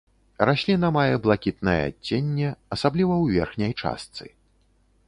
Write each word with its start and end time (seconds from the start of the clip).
Расліна 0.49 0.89
мае 0.95 1.13
блакітнае 1.27 1.77
адценне, 1.91 2.49
асабліва 2.77 3.13
ў 3.23 3.39
верхняй 3.39 3.73
частцы. 3.81 4.25